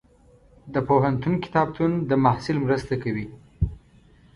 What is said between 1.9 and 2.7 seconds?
د محصل